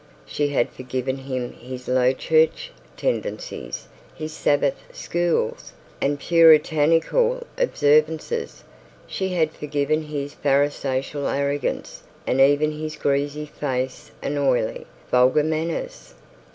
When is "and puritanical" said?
6.01-7.45